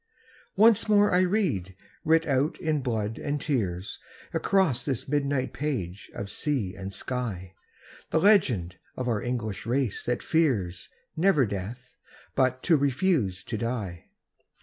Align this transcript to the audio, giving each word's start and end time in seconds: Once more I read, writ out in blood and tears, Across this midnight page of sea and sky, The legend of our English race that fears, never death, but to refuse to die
Once 0.55 0.89
more 0.89 1.13
I 1.13 1.19
read, 1.21 1.75
writ 2.03 2.25
out 2.25 2.59
in 2.59 2.81
blood 2.81 3.19
and 3.19 3.39
tears, 3.39 3.99
Across 4.33 4.83
this 4.83 5.07
midnight 5.07 5.53
page 5.53 6.09
of 6.15 6.31
sea 6.31 6.75
and 6.75 6.91
sky, 6.91 7.53
The 8.09 8.19
legend 8.19 8.77
of 8.97 9.07
our 9.07 9.21
English 9.21 9.67
race 9.67 10.03
that 10.05 10.23
fears, 10.23 10.89
never 11.15 11.45
death, 11.45 11.97
but 12.33 12.63
to 12.63 12.77
refuse 12.77 13.43
to 13.43 13.59
die 13.59 14.05